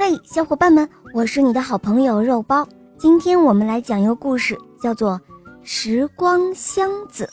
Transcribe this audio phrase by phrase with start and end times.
[0.00, 2.66] 嘿，小伙伴们，我是你的好朋友肉包。
[2.96, 5.20] 今天我们来讲一个故事，叫做
[5.64, 7.24] 《时光箱子》。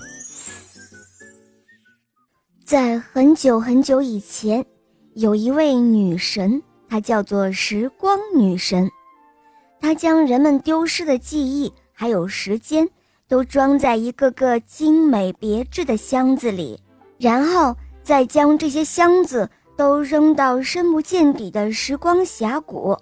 [2.66, 4.66] 在很久很久以前，
[5.14, 6.60] 有一位女神，
[6.90, 8.90] 她叫做时光女神。
[9.80, 12.90] 她将人们丢失的记忆还有时间，
[13.28, 16.82] 都装在一个个精美别致的箱子里，
[17.20, 19.48] 然后再将这些箱子。
[19.76, 22.98] 都扔到深不见底的时光峡谷，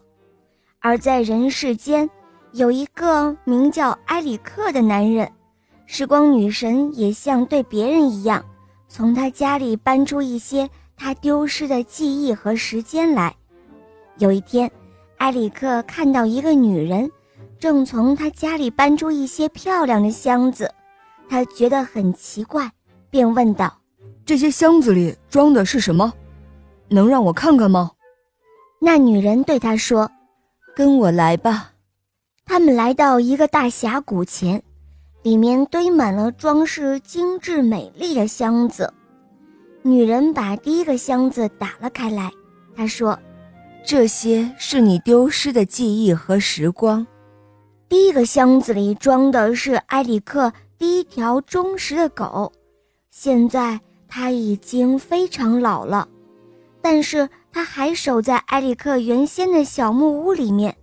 [0.79, 2.09] 而在人世间，
[2.51, 5.31] 有一个名叫埃里克的男人，
[5.85, 8.43] 时光女神也像对别人一样，
[8.87, 13.35] 从他家里搬出一些他丢失的记忆和时间来。
[14.17, 14.69] 有一天，
[15.17, 17.09] 埃里克看到一个女人，
[17.59, 20.71] 正从他家里搬出一些漂亮的箱子，
[21.29, 22.69] 他觉得很奇怪，
[23.09, 23.71] 便问道
[24.25, 26.11] ：“这些箱子里装的是什么？”
[26.89, 27.91] 能让我看看吗？
[28.79, 30.11] 那女人对他说
[30.75, 31.71] ：“跟我来吧。”
[32.45, 34.61] 他们来到一个大峡谷前，
[35.21, 38.93] 里面堆满了装饰精致美丽的箱子。
[39.81, 42.29] 女人把第一个箱子打了开来，
[42.75, 43.17] 她说
[43.85, 47.05] ：“这些是你丢失的记忆和时光。”
[47.87, 52.51] 第一个箱子里装的是埃里克第一条忠实的狗，
[53.09, 56.07] 现在它已经非常老了。
[56.83, 60.75] 但是他还守在埃里克原先的小木屋里面，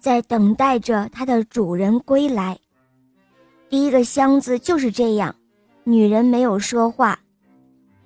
[0.00, 2.58] 在等待着他的主人归来。
[3.68, 5.32] 第一个箱子就是这样，
[5.84, 7.16] 女人没有说话。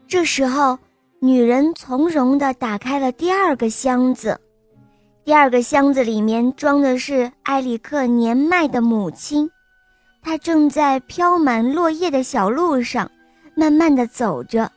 [0.06, 0.78] 这时候，
[1.20, 4.38] 女人从容地打开了第二个箱子。
[5.24, 9.50] 第二个箱子里面装的是埃里克年迈的母亲，
[10.20, 13.10] 她正在飘满落叶的小路上，
[13.54, 14.70] 慢慢地走着，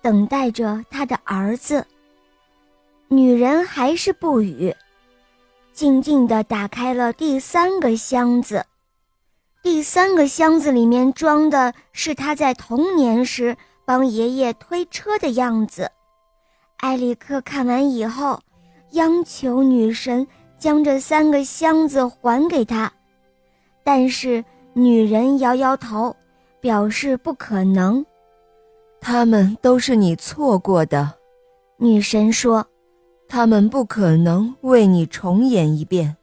[0.00, 1.84] 等待着她的儿子。
[3.10, 4.74] 女人还是不语，
[5.72, 8.66] 静静地打开了第三个箱子。
[9.62, 15.90] 第三个箱子里面装的是她在童年时帮爷爷推车的样子。
[16.78, 18.38] 埃里克看完以后，
[18.90, 20.26] 央求女神
[20.58, 22.92] 将这三个箱子还给他，
[23.82, 26.14] 但是女人摇摇头，
[26.60, 28.04] 表示不可能。
[29.00, 31.14] 他们都是你错过的，
[31.78, 32.66] 女神说。
[33.28, 36.16] 他们不可能为你重演一遍，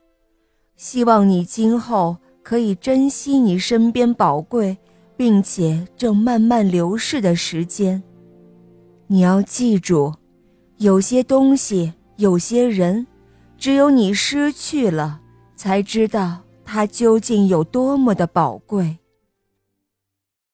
[0.76, 4.76] 希望你今后可以珍惜你身边宝贵
[5.16, 8.02] 并且正慢慢流逝的时间。
[9.06, 10.16] 你要记住，
[10.78, 13.06] 有些东西，有些人，
[13.56, 15.22] 只有你失去了，
[15.56, 18.98] 才知道它究竟有多么的宝贵。